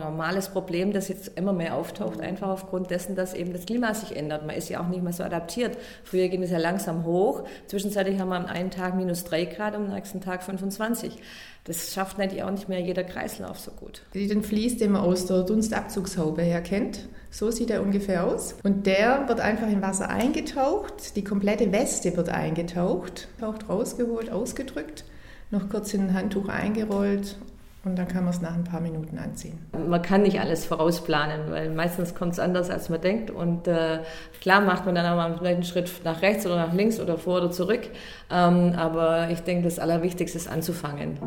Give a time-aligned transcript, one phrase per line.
[0.00, 4.16] normales Problem, das jetzt immer mehr auftaucht, einfach aufgrund dessen, dass eben das Klima sich
[4.16, 4.46] ändert.
[4.46, 5.76] Man ist ja auch nicht mehr so adaptiert.
[6.04, 7.44] Früher ging es ja langsam hoch.
[7.66, 11.18] Zwischenzeitlich haben wir am einen Tag minus drei Grad, am nächsten Tag 25.
[11.64, 14.02] Das schafft natürlich auch nicht mehr jeder Kreislauf so gut.
[14.14, 18.56] Den Vlies, den man aus der Dunstabzugshaube her kennt, so sieht er ungefähr aus.
[18.64, 25.04] Und der wird einfach in Wasser eingetaucht, die komplette Weste wird eingetaucht, taucht rausgeholt, ausgedrückt,
[25.50, 27.36] noch kurz in ein Handtuch eingerollt
[27.84, 29.58] und dann kann man es nach ein paar Minuten anziehen.
[29.88, 33.30] Man kann nicht alles vorausplanen, weil meistens kommt es anders, als man denkt.
[33.30, 34.00] Und äh,
[34.40, 37.38] klar macht man dann auch mal einen Schritt nach rechts oder nach links oder vor
[37.38, 37.82] oder zurück.
[38.30, 41.18] Ähm, aber ich denke, das Allerwichtigste ist anzufangen.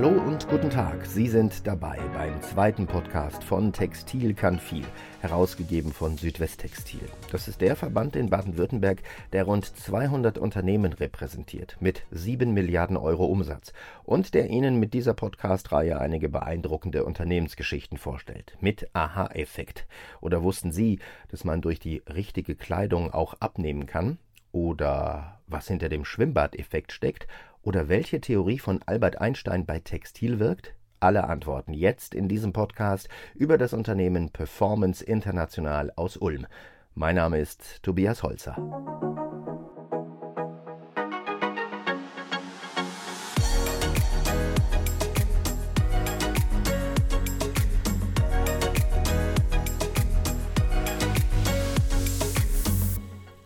[0.00, 1.06] Hallo und guten Tag.
[1.06, 4.84] Sie sind dabei beim zweiten Podcast von Textil kann viel,
[5.22, 7.00] herausgegeben von Südwesttextil.
[7.32, 13.26] Das ist der Verband in Baden-Württemberg, der rund 200 Unternehmen repräsentiert mit 7 Milliarden Euro
[13.26, 13.72] Umsatz
[14.04, 18.56] und der Ihnen mit dieser Podcast-Reihe einige beeindruckende Unternehmensgeschichten vorstellt.
[18.60, 19.88] Mit Aha-Effekt.
[20.20, 21.00] Oder wussten Sie,
[21.32, 24.18] dass man durch die richtige Kleidung auch abnehmen kann?
[24.52, 27.26] Oder was hinter dem Schwimmbad-Effekt steckt
[27.62, 30.74] oder welche Theorie von Albert Einstein bei Textil wirkt?
[31.00, 36.46] Alle Antworten jetzt in diesem Podcast über das Unternehmen Performance International aus Ulm.
[36.94, 38.56] Mein Name ist Tobias Holzer.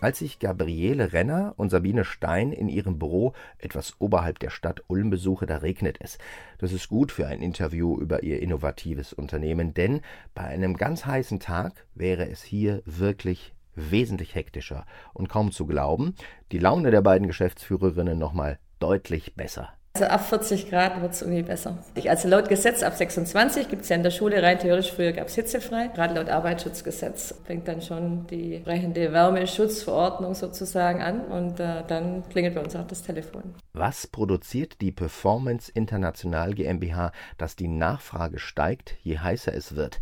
[0.02, 5.10] Als ich Gabriele Renner und Sabine Stein in ihrem Büro etwas oberhalb der Stadt Ulm
[5.10, 6.18] besuche, da regnet es.
[6.58, 10.00] Das ist gut für ein Interview über ihr innovatives Unternehmen, denn
[10.34, 16.16] bei einem ganz heißen Tag wäre es hier wirklich wesentlich hektischer und kaum zu glauben,
[16.50, 19.72] die Laune der beiden Geschäftsführerinnen nochmal deutlich besser.
[19.94, 21.76] Also ab 40 Grad wird es irgendwie besser.
[22.08, 25.28] Also laut Gesetz ab 26 gibt es ja in der Schule rein theoretisch, früher gab
[25.28, 25.88] es hitzefrei.
[25.88, 32.54] Gerade laut Arbeitsschutzgesetz fängt dann schon die entsprechende Wärmeschutzverordnung sozusagen an und äh, dann klingelt
[32.54, 33.54] bei uns auch das Telefon.
[33.74, 40.00] Was produziert die Performance International GmbH, dass die Nachfrage steigt, je heißer es wird?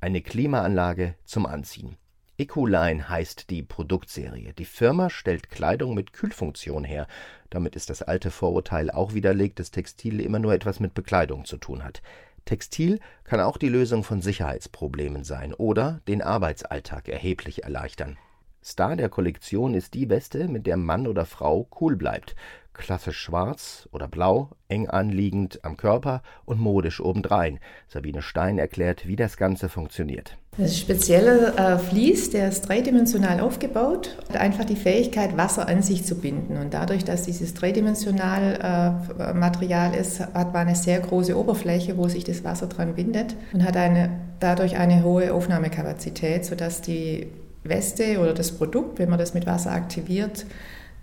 [0.00, 1.96] Eine Klimaanlage zum Anziehen.
[2.38, 4.52] Ecoline heißt die Produktserie.
[4.52, 7.06] Die Firma stellt Kleidung mit Kühlfunktion her.
[7.48, 11.56] Damit ist das alte Vorurteil auch widerlegt, dass Textil immer nur etwas mit Bekleidung zu
[11.56, 12.02] tun hat.
[12.44, 18.18] Textil kann auch die Lösung von Sicherheitsproblemen sein oder den Arbeitsalltag erheblich erleichtern.
[18.62, 22.36] Star der Kollektion ist die Weste, mit der Mann oder Frau cool bleibt
[22.76, 27.58] klassisch schwarz oder blau, eng anliegend am Körper und modisch obendrein.
[27.88, 30.36] Sabine Stein erklärt, wie das Ganze funktioniert.
[30.58, 36.04] Das spezielle äh, Vlies, der ist dreidimensional aufgebaut, hat einfach die Fähigkeit, Wasser an sich
[36.04, 36.56] zu binden.
[36.56, 42.08] Und dadurch, dass dieses dreidimensional äh, Material ist, hat man eine sehr große Oberfläche, wo
[42.08, 47.26] sich das Wasser dran bindet und hat eine, dadurch eine hohe Aufnahmekapazität, sodass die
[47.62, 50.46] Weste oder das Produkt, wenn man das mit Wasser aktiviert,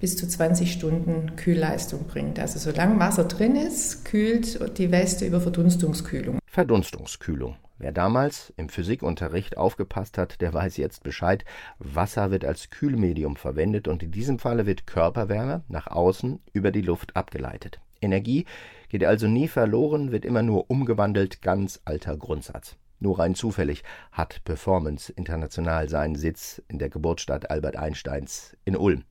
[0.04, 2.38] bis zu 20 Stunden Kühlleistung bringt.
[2.38, 6.40] Also solange Wasser drin ist, kühlt die Weste über Verdunstungskühlung.
[6.46, 7.56] Verdunstungskühlung.
[7.78, 11.46] Wer damals im Physikunterricht aufgepasst hat, der weiß jetzt Bescheid.
[11.80, 16.82] Wasser wird als Kühlmedium verwendet und in diesem Falle wird Körperwärme nach außen über die
[16.82, 17.80] Luft abgeleitet.
[18.02, 18.44] Energie
[18.90, 22.76] geht also nie verloren, wird immer nur umgewandelt, ganz alter Grundsatz.
[23.00, 29.06] Nur rein zufällig hat Performance International seinen Sitz in der Geburtsstadt Albert Einsteins in Ulm.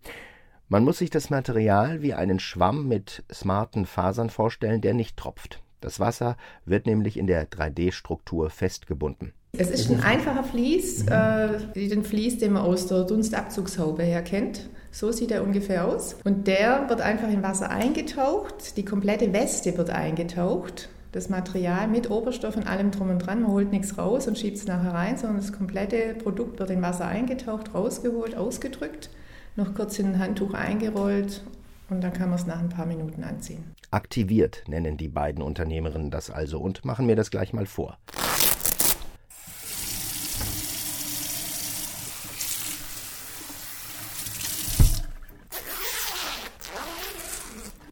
[0.72, 5.60] Man muss sich das Material wie einen Schwamm mit smarten Fasern vorstellen, der nicht tropft.
[5.83, 9.34] Das Wasser wird nämlich in der 3D-Struktur festgebunden.
[9.53, 14.71] Es ist ein einfacher Vlies, äh, den Vlies, den man aus der Dunstabzugshaube her kennt.
[14.91, 16.16] So sieht er ungefähr aus.
[16.25, 18.78] Und der wird einfach in Wasser eingetaucht.
[18.78, 20.89] Die komplette Weste wird eingetaucht.
[21.12, 23.43] Das Material mit Oberstoff und allem drum und dran.
[23.43, 26.81] Man holt nichts raus und schiebt es nachher rein, sondern das komplette Produkt wird in
[26.81, 29.10] Wasser eingetaucht, rausgeholt, ausgedrückt
[29.57, 31.43] noch kurz in ein Handtuch eingerollt
[31.91, 33.75] und dann kann man es nach ein paar Minuten anziehen.
[33.91, 37.99] Aktiviert nennen die beiden Unternehmerinnen das also und machen mir das gleich mal vor.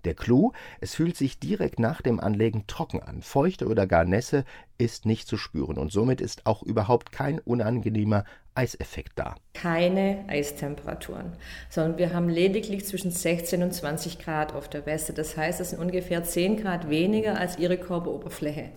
[0.06, 3.20] Der Clou, es fühlt sich direkt nach dem Anlegen trocken an.
[3.20, 4.44] Feuchte oder gar Nässe
[4.78, 8.24] ist nicht zu spüren und somit ist auch überhaupt kein unangenehmer
[8.54, 9.34] Eiseffekt da.
[9.52, 11.32] keine Eistemperaturen,
[11.68, 15.12] sondern wir haben lediglich zwischen 16 und 20 Grad auf der Weste.
[15.12, 18.70] Das heißt, es sind ungefähr 10 Grad weniger als ihre Körperoberfläche.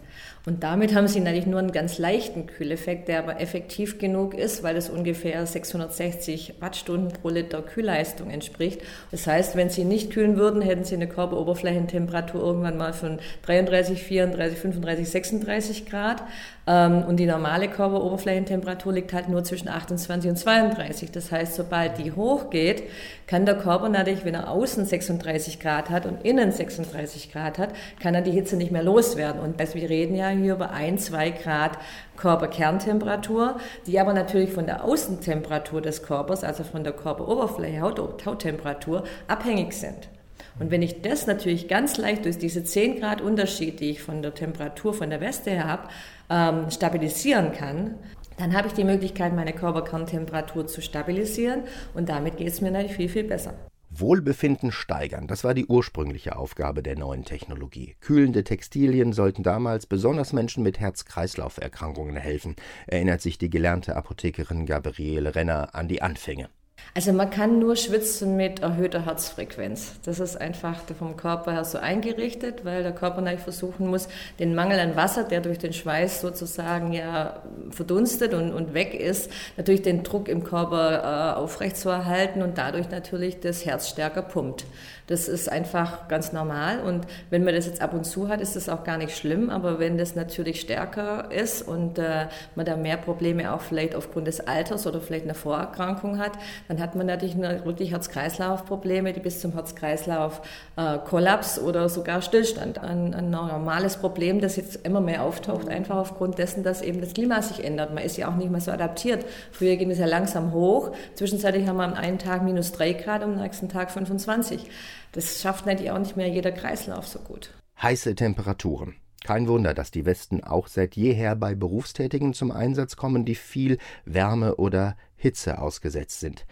[0.46, 4.62] Und damit haben sie natürlich nur einen ganz leichten Kühleffekt, der aber effektiv genug ist,
[4.62, 8.82] weil es ungefähr 660 Wattstunden pro Liter Kühlleistung entspricht.
[9.12, 14.04] Das heißt, wenn sie nicht kühlen würden, hätten sie eine Körperoberflächentemperatur irgendwann mal von 33,
[14.04, 16.24] 34, 35, 36 Grad.
[16.66, 21.12] Ähm, und die normale Körperoberflächentemperatur liegt halt nur zwischen 28 und 32.
[21.12, 22.84] Das heißt, sobald die hochgeht,
[23.28, 27.70] kann der Körper natürlich, wenn er außen 36 Grad hat und innen 36 Grad hat,
[28.00, 29.42] kann er die Hitze nicht mehr loswerden.
[29.42, 31.78] Und wir reden ja hier über ein, zwei Grad
[32.18, 33.58] Körperkerntemperatur,
[33.88, 39.74] die aber natürlich von der Außentemperatur des Körpers, also von der Körperoberfläche, Haut, Hauttemperatur, abhängig
[39.74, 40.10] sind.
[40.60, 44.22] Und wenn ich das natürlich ganz leicht durch diese 10 Grad Unterschied, die ich von
[44.22, 45.90] der Temperatur von der Weste her habe,
[46.30, 47.96] ähm, stabilisieren kann,
[48.38, 51.64] dann habe ich die Möglichkeit, meine Körperkerntemperatur zu stabilisieren
[51.94, 53.54] und damit geht es mir natürlich viel, viel besser.
[53.96, 57.96] Wohlbefinden steigern, das war die ursprüngliche Aufgabe der neuen Technologie.
[58.02, 62.56] Kühlende Textilien sollten damals besonders Menschen mit Herz-Kreislauf-Erkrankungen helfen,
[62.88, 66.50] erinnert sich die gelernte Apothekerin Gabriele Renner an die Anfänge.
[66.96, 69.94] Also man kann nur schwitzen mit erhöhter Herzfrequenz.
[70.06, 74.08] Das ist einfach vom Körper her so eingerichtet, weil der Körper natürlich versuchen muss,
[74.38, 77.42] den Mangel an Wasser, der durch den Schweiß sozusagen ja
[77.72, 83.40] verdunstet und, und weg ist, natürlich den Druck im Körper äh, aufrechtzuerhalten und dadurch natürlich
[83.40, 84.66] das Herz stärker pumpt.
[85.08, 88.56] Das ist einfach ganz normal und wenn man das jetzt ab und zu hat, ist
[88.56, 92.78] das auch gar nicht schlimm, aber wenn das natürlich stärker ist und äh, man da
[92.78, 96.32] mehr Probleme auch vielleicht aufgrund des Alters oder vielleicht eine Vorerkrankung hat,
[96.70, 102.80] dann hat man natürlich wirklich Herz-Kreislauf-Probleme, die bis zum Herz-Kreislauf-Kollaps oder sogar Stillstand.
[102.80, 107.14] Ein, ein normales Problem, das jetzt immer mehr auftaucht, einfach aufgrund dessen, dass eben das
[107.14, 107.94] Klima sich ändert.
[107.94, 109.26] Man ist ja auch nicht mehr so adaptiert.
[109.52, 110.92] Früher ging es ja langsam hoch.
[111.16, 114.70] Zwischenzeitlich haben wir am einen Tag minus drei Grad, am nächsten Tag 25.
[115.12, 117.52] Das schafft natürlich auch nicht mehr jeder Kreislauf so gut.
[117.82, 118.96] Heiße Temperaturen.
[119.24, 123.78] Kein Wunder, dass die Westen auch seit jeher bei Berufstätigen zum Einsatz kommen, die viel
[124.04, 126.46] Wärme oder Hitze ausgesetzt sind.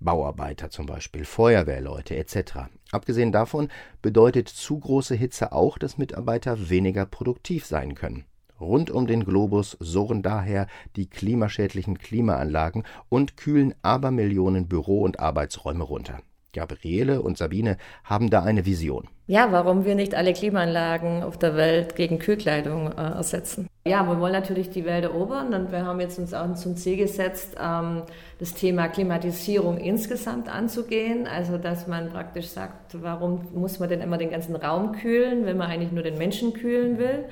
[0.00, 2.70] Bauarbeiter zum Beispiel, Feuerwehrleute etc.
[2.90, 3.68] Abgesehen davon
[4.00, 8.24] bedeutet zu große Hitze auch, dass Mitarbeiter weniger produktiv sein können.
[8.58, 15.84] Rund um den Globus surren daher die klimaschädlichen Klimaanlagen und kühlen Abermillionen Büro- und Arbeitsräume
[15.84, 16.20] runter.
[16.54, 19.08] Gabriele und Sabine haben da eine Vision.
[19.26, 23.68] Ja, warum wir nicht alle Klimaanlagen auf der Welt gegen Kühlkleidung äh, ersetzen.
[23.86, 26.96] Ja, wir wollen natürlich die Welt erobern und wir haben jetzt uns auch zum Ziel
[26.96, 28.04] gesetzt, ähm,
[28.38, 31.26] das Thema Klimatisierung insgesamt anzugehen.
[31.26, 35.58] Also, dass man praktisch sagt, warum muss man denn immer den ganzen Raum kühlen, wenn
[35.58, 37.26] man eigentlich nur den Menschen kühlen will?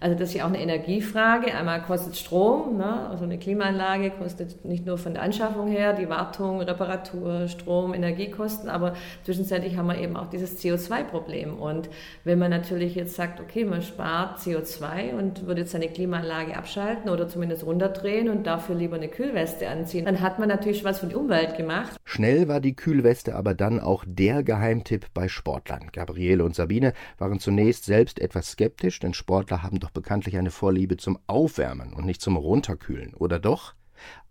[0.00, 1.54] Also das ist ja auch eine Energiefrage.
[1.54, 3.08] Einmal kostet Strom, ne?
[3.08, 8.68] also eine Klimaanlage kostet nicht nur von der Anschaffung her die Wartung, Reparatur, Strom, Energiekosten,
[8.68, 8.94] aber
[9.24, 11.58] zwischenzeitlich haben wir eben auch dieses CO2-Problem.
[11.58, 11.88] Und
[12.24, 17.10] wenn man natürlich jetzt sagt, okay, man spart CO2 und würde jetzt seine Klimaanlage abschalten
[17.10, 21.06] oder zumindest runterdrehen und dafür lieber eine Kühlweste anziehen, dann hat man natürlich was für
[21.06, 21.96] die Umwelt gemacht.
[22.04, 25.90] Schnell war die Kühlweste aber dann auch der Geheimtipp bei Sportlern.
[25.92, 30.96] Gabriele und Sabine waren zunächst selbst etwas skeptisch, denn Sportler haben doch bekanntlich eine Vorliebe
[30.96, 33.74] zum Aufwärmen und nicht zum Runterkühlen, oder doch?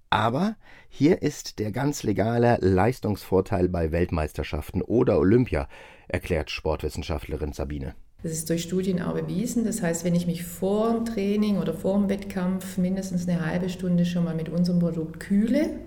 [0.10, 0.56] Aber
[0.90, 5.68] hier ist der ganz legale Leistungsvorteil bei Weltmeisterschaften oder Olympia,
[6.08, 7.96] erklärt Sportwissenschaftlerin Sabine.
[8.22, 9.66] Das ist durch Studien auch bewiesen.
[9.66, 13.70] Das heißt, wenn ich mich vor dem Training oder vor dem Wettkampf mindestens eine halbe
[13.70, 15.80] Stunde schon mal mit unserem Produkt kühle,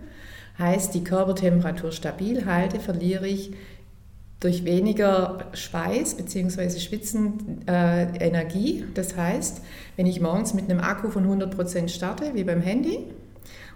[0.59, 3.53] heißt die Körpertemperatur stabil halte, verliere ich
[4.41, 6.79] durch weniger Schweiß bzw.
[6.79, 8.85] Schwitzen äh, Energie.
[8.95, 9.63] Das heißt,
[9.97, 13.01] wenn ich morgens mit einem Akku von 100% starte, wie beim Handy,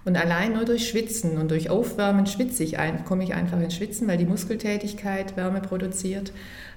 [0.04, 3.76] und allein nur durch Schwitzen und durch Aufwärmen schwitze ich ein, komme ich einfach ins
[3.76, 6.32] Schwitzen, weil die Muskeltätigkeit Wärme produziert,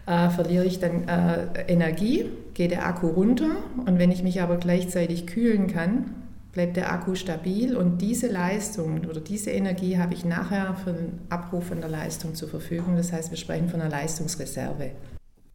[0.06, 3.50] äh, verliere ich dann äh, Energie, geht der Akku runter
[3.86, 6.14] und wenn ich mich aber gleichzeitig kühlen kann,
[6.56, 11.20] bleibt der Akku stabil und diese Leistung oder diese Energie habe ich nachher für den
[11.30, 12.96] Abruf von der Leistung zur Verfügung.
[12.96, 14.92] Das heißt, wir sprechen von einer Leistungsreserve.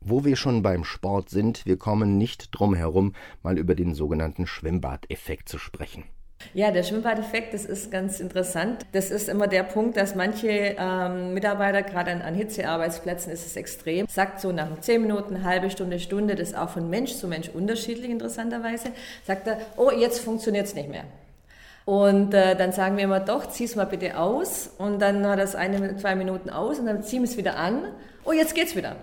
[0.02, 4.47] Wo wir schon beim Sport sind, wir kommen nicht drum herum, mal über den sogenannten
[4.47, 6.04] Schwimmbadeffekt zu sprechen.
[6.52, 8.85] Ja, der Schwimmbadeffekt, das ist ganz interessant.
[8.92, 13.56] Das ist immer der Punkt, dass manche ähm, Mitarbeiter, gerade an, an Hitzearbeitsplätzen ist es
[13.56, 17.28] extrem, sagt so nach zehn Minuten, halbe Stunde, Stunde, das ist auch von Mensch zu
[17.28, 18.88] Mensch unterschiedlich interessanterweise,
[19.26, 21.04] sagt er, oh, jetzt funktioniert es nicht mehr.
[21.85, 24.70] Und äh, dann sagen wir immer, doch, zieh es mal bitte aus.
[24.78, 27.82] Und dann hat das eine, zwei Minuten aus und dann ziehen wir es wieder an.
[28.25, 28.97] Oh, jetzt geht's wieder.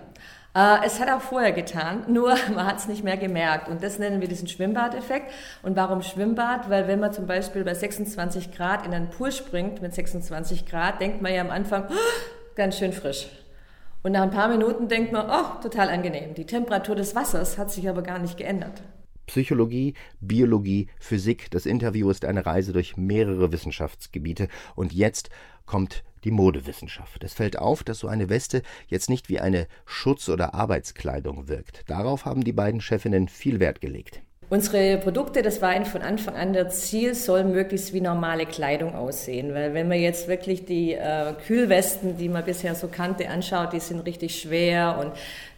[0.58, 3.68] Äh, es hat auch vorher getan, nur man hat es nicht mehr gemerkt.
[3.68, 5.30] Und das nennen wir diesen Schwimmbadeffekt.
[5.62, 6.68] Und warum Schwimmbad?
[6.68, 11.00] Weil wenn man zum Beispiel bei 26 Grad in einen Pool springt mit 26 Grad,
[11.00, 11.94] denkt man ja am Anfang, oh,
[12.56, 13.28] ganz schön frisch.
[14.02, 16.34] Und nach ein paar Minuten denkt man, oh, total angenehm.
[16.34, 18.82] Die Temperatur des Wassers hat sich aber gar nicht geändert.
[19.28, 21.50] Psychologie, Biologie, Physik.
[21.50, 24.48] Das Interview ist eine Reise durch mehrere Wissenschaftsgebiete.
[24.74, 25.30] Und jetzt
[25.66, 27.22] kommt die Modewissenschaft.
[27.22, 31.88] Es fällt auf, dass so eine Weste jetzt nicht wie eine Schutz- oder Arbeitskleidung wirkt.
[31.88, 34.22] Darauf haben die beiden Chefinnen viel Wert gelegt.
[34.50, 39.52] Unsere Produkte, das war von Anfang an der Ziel, soll möglichst wie normale Kleidung aussehen.
[39.52, 43.80] Weil wenn man jetzt wirklich die äh, Kühlwesten, die man bisher so kannte, anschaut, die
[43.80, 45.12] sind richtig schwer und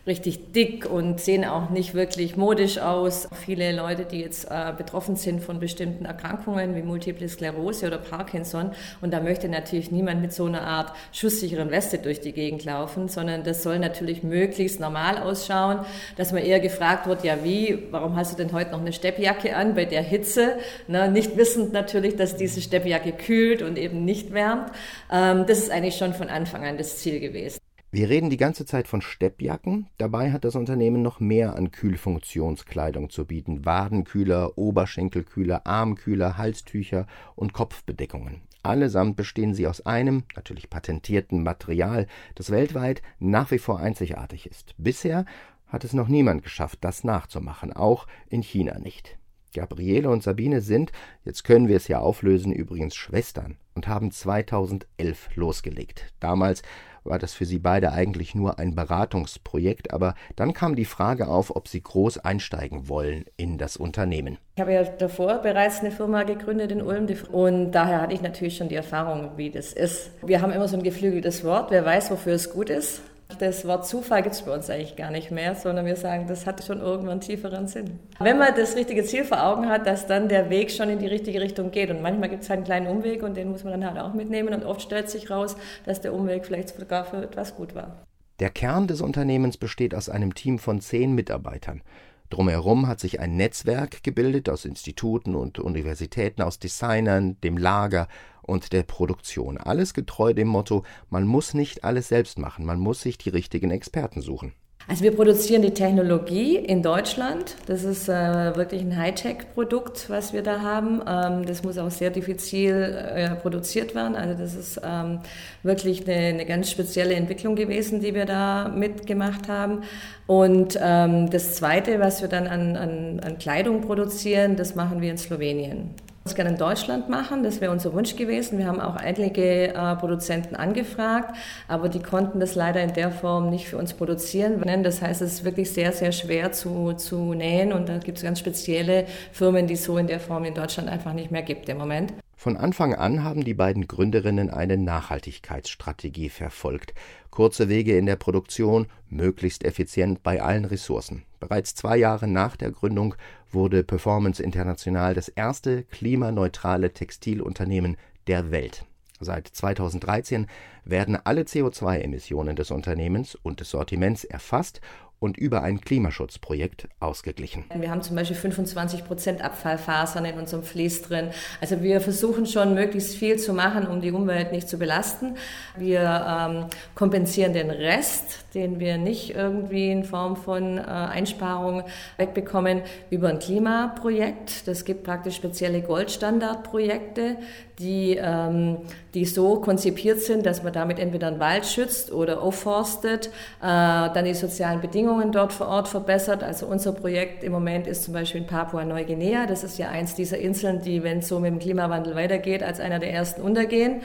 [0.06, 3.28] richtig dick und sehen auch nicht wirklich modisch aus.
[3.44, 8.72] Viele Leute, die jetzt äh, betroffen sind von bestimmten Erkrankungen wie Multiple Sklerose oder Parkinson.
[9.00, 13.08] Und da möchte natürlich niemand mit so einer Art schusssicheren Weste durch die Gegend laufen,
[13.08, 15.80] sondern das soll natürlich möglichst normal ausschauen,
[16.16, 19.54] dass man eher gefragt wird, ja wie, warum hast du denn heute noch eine Steppjacke
[19.54, 20.58] an bei der Hitze?
[20.88, 24.70] Ne, nicht wissend natürlich, dass diese Steppjacke kühlt und eben nicht wärmt.
[25.12, 27.60] Ähm, das ist eigentlich schon von Anfang an das Ziel gewesen.
[27.92, 33.10] Wir reden die ganze Zeit von Steppjacken, dabei hat das Unternehmen noch mehr an Kühlfunktionskleidung
[33.10, 33.64] zu bieten.
[33.64, 38.42] Wadenkühler, Oberschenkelkühler, Armkühler, Halstücher und Kopfbedeckungen.
[38.62, 42.06] Allesamt bestehen sie aus einem, natürlich patentierten Material,
[42.36, 44.74] das weltweit nach wie vor einzigartig ist.
[44.78, 45.24] Bisher
[45.66, 49.18] hat es noch niemand geschafft, das nachzumachen, auch in China nicht.
[49.52, 50.92] Gabriele und Sabine sind,
[51.24, 56.12] jetzt können wir es ja auflösen, übrigens Schwestern und haben 2011 losgelegt.
[56.20, 56.62] Damals
[57.04, 61.54] war das für sie beide eigentlich nur ein Beratungsprojekt, aber dann kam die Frage auf,
[61.54, 64.38] ob sie groß einsteigen wollen in das Unternehmen.
[64.56, 68.56] Ich habe ja davor bereits eine Firma gegründet in Ulm und daher hatte ich natürlich
[68.56, 70.10] schon die Erfahrung, wie das ist.
[70.22, 73.02] Wir haben immer so ein geflügeltes Wort, wer weiß, wofür es gut ist.
[73.38, 76.46] Das Wort Zufall gibt es bei uns eigentlich gar nicht mehr, sondern wir sagen, das
[76.46, 77.98] hat schon irgendwann tieferen Sinn.
[78.18, 81.06] Wenn man das richtige Ziel vor Augen hat, dass dann der Weg schon in die
[81.06, 81.90] richtige Richtung geht.
[81.90, 84.14] Und manchmal gibt es halt einen kleinen Umweg und den muss man dann halt auch
[84.14, 84.52] mitnehmen.
[84.52, 88.04] Und oft stellt sich raus, dass der Umweg vielleicht sogar für etwas gut war.
[88.40, 91.82] Der Kern des Unternehmens besteht aus einem Team von zehn Mitarbeitern.
[92.30, 98.06] Drumherum hat sich ein Netzwerk gebildet aus Instituten und Universitäten, aus Designern, dem Lager
[98.42, 99.58] und der Produktion.
[99.58, 103.70] Alles getreu dem Motto, man muss nicht alles selbst machen, man muss sich die richtigen
[103.70, 104.52] Experten suchen.
[104.90, 107.54] Also wir produzieren die Technologie in Deutschland.
[107.66, 111.00] Das ist äh, wirklich ein Hightech-Produkt, was wir da haben.
[111.06, 112.74] Ähm, das muss auch sehr diffizil
[113.14, 114.16] äh, produziert werden.
[114.16, 115.20] Also das ist ähm,
[115.62, 119.82] wirklich eine, eine, ganz spezielle Entwicklung gewesen, die wir da mitgemacht haben.
[120.26, 125.12] Und ähm, das Zweite, was wir dann an, an, an Kleidung produzieren, das machen wir
[125.12, 125.90] in Slowenien
[126.30, 127.42] das gerne in Deutschland machen.
[127.42, 128.58] Das wäre unser Wunsch gewesen.
[128.58, 133.50] Wir haben auch einige äh, Produzenten angefragt, aber die konnten das leider in der Form
[133.50, 134.62] nicht für uns produzieren.
[134.84, 138.24] Das heißt, es ist wirklich sehr, sehr schwer zu, zu nähen und da gibt es
[138.24, 141.68] ganz spezielle Firmen, die es so in der Form in Deutschland einfach nicht mehr gibt
[141.68, 142.12] im Moment.
[142.36, 146.94] Von Anfang an haben die beiden Gründerinnen eine Nachhaltigkeitsstrategie verfolgt.
[147.30, 151.24] Kurze Wege in der Produktion, möglichst effizient bei allen Ressourcen.
[151.40, 153.14] Bereits zwei Jahre nach der Gründung
[153.50, 158.84] wurde Performance International das erste klimaneutrale Textilunternehmen der Welt.
[159.20, 160.46] Seit 2013
[160.84, 164.80] werden alle CO2-Emissionen des Unternehmens und des Sortiments erfasst
[165.20, 167.64] und über ein Klimaschutzprojekt ausgeglichen.
[167.74, 171.28] Wir haben zum Beispiel 25 Prozent Abfallfasern in unserem Vlies drin.
[171.60, 175.36] Also wir versuchen schon möglichst viel zu machen, um die Umwelt nicht zu belasten.
[175.76, 181.84] Wir ähm, kompensieren den Rest, den wir nicht irgendwie in Form von äh, Einsparungen
[182.16, 184.66] wegbekommen, über ein Klimaprojekt.
[184.66, 187.36] Das gibt praktisch spezielle Goldstandardprojekte,
[187.78, 188.78] die, ähm,
[189.12, 194.24] die so konzipiert sind, dass man damit entweder einen Wald schützt oder aufforstet, äh, dann
[194.24, 196.42] die sozialen Bedingungen dort vor Ort verbessert.
[196.42, 199.46] Also unser Projekt im Moment ist zum Beispiel in Papua-Neuguinea.
[199.46, 202.80] Das ist ja eins dieser Inseln, die, wenn es so mit dem Klimawandel weitergeht, als
[202.80, 204.02] einer der ersten untergehen.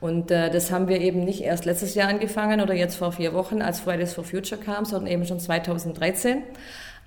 [0.00, 3.32] Und äh, das haben wir eben nicht erst letztes Jahr angefangen oder jetzt vor vier
[3.32, 6.42] Wochen, als Fridays for Future kam, sondern eben schon 2013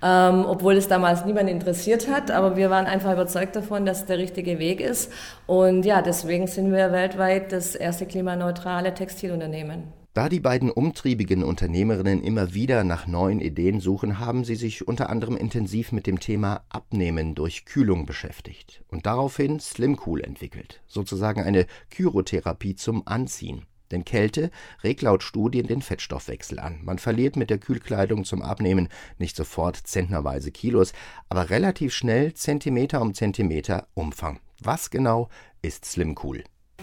[0.02, 2.30] ähm, obwohl es damals niemand interessiert hat.
[2.30, 5.12] Aber wir waren einfach überzeugt davon, dass es der richtige Weg ist.
[5.46, 9.99] Und ja, deswegen sind wir weltweit das erste klimaneutrale Textilunternehmen.
[10.12, 15.08] Da die beiden umtriebigen Unternehmerinnen immer wieder nach neuen Ideen suchen, haben sie sich unter
[15.08, 21.64] anderem intensiv mit dem Thema Abnehmen durch Kühlung beschäftigt und daraufhin Slimcool entwickelt, sozusagen eine
[21.90, 23.66] Kyrotherapie zum Anziehen.
[23.92, 24.50] Denn Kälte
[24.82, 26.80] regt laut Studien den Fettstoffwechsel an.
[26.82, 28.88] Man verliert mit der Kühlkleidung zum Abnehmen
[29.18, 30.92] nicht sofort zentnerweise Kilos,
[31.28, 34.40] aber relativ schnell Zentimeter um Zentimeter Umfang.
[34.60, 35.28] Was genau
[35.62, 36.42] ist Slim Cool?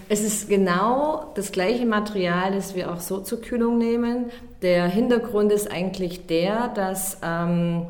[0.10, 4.32] Es ist genau das gleiche Material, das wir auch so zur Kühlung nehmen.
[4.62, 7.88] Der Hintergrund ist eigentlich der, dass ähm,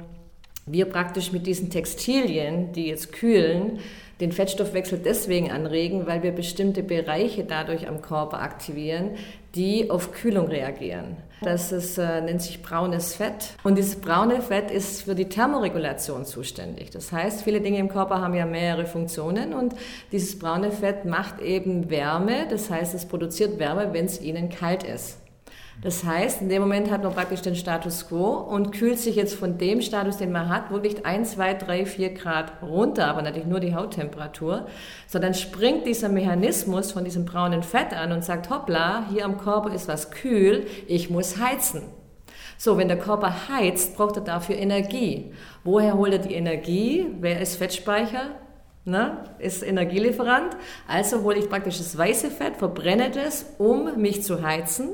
[0.66, 3.80] wir praktisch mit diesen Textilien, die jetzt kühlen,
[4.20, 9.12] den Fettstoffwechsel deswegen anregen, weil wir bestimmte Bereiche dadurch am Körper aktivieren,
[9.56, 11.18] die auf Kühlung reagieren.
[11.42, 13.54] Das ist, äh, nennt sich braunes Fett.
[13.64, 16.90] Und dieses braune Fett ist für die Thermoregulation zuständig.
[16.90, 19.76] Das heißt, viele Dinge im Körper haben ja mehrere Funktionen und
[20.12, 22.48] dieses braune Fett macht eben Wärme.
[22.50, 25.20] Das heißt, es produziert Wärme, wenn es ihnen kalt ist.
[25.82, 29.36] Das heißt, in dem Moment hat man praktisch den Status quo und kühlt sich jetzt
[29.36, 33.48] von dem Status, den man hat, wirklich ein, zwei, drei, vier Grad runter, aber natürlich
[33.48, 34.66] nur die Hauttemperatur.
[35.08, 39.38] So, dann springt dieser Mechanismus von diesem braunen Fett an und sagt, hoppla, hier am
[39.38, 41.84] Körper ist was kühl, ich muss heizen.
[42.58, 45.32] So, wenn der Körper heizt, braucht er dafür Energie.
[45.64, 47.06] Woher holt er die Energie?
[47.20, 48.32] Wer ist Fettspeicher?
[48.84, 50.56] Ne, ist Energielieferant.
[50.88, 54.90] Also hole ich praktisch das weiße Fett, verbrenne das, um mich zu heizen.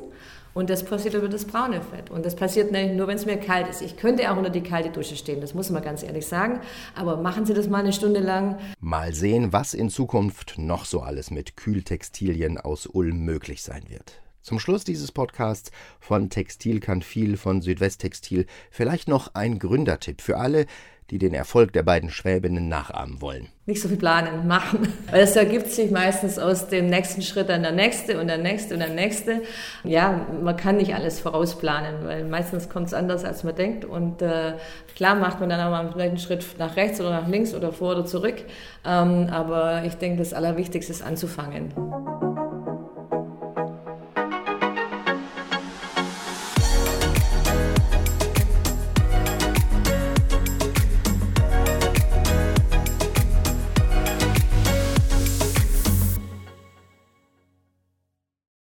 [0.54, 2.10] Und das passiert über das braune Fett.
[2.12, 3.82] Und das passiert nämlich nur, wenn es mir kalt ist.
[3.82, 6.60] Ich könnte auch unter die kalte Dusche stehen, das muss man ganz ehrlich sagen.
[6.96, 8.60] Aber machen Sie das mal eine Stunde lang.
[8.80, 14.22] Mal sehen, was in Zukunft noch so alles mit Kühltextilien aus Ulm möglich sein wird.
[14.44, 20.38] Zum Schluss dieses Podcasts von Textil kann viel von Südwesttextil vielleicht noch ein Gründertipp für
[20.38, 20.66] alle,
[21.10, 23.48] die den Erfolg der beiden Schwäbinnen nachahmen wollen.
[23.66, 24.88] Nicht so viel planen, machen.
[25.10, 28.74] Weil es ergibt sich meistens aus dem nächsten Schritt dann der nächste und der nächste
[28.74, 29.42] und der nächste.
[29.84, 33.86] Ja, man kann nicht alles vorausplanen, weil meistens kommt es anders, als man denkt.
[33.86, 34.54] Und äh,
[34.96, 37.92] klar macht man dann auch mal einen Schritt nach rechts oder nach links oder vor
[37.92, 38.44] oder zurück.
[38.86, 42.33] Ähm, aber ich denke, das Allerwichtigste ist anzufangen.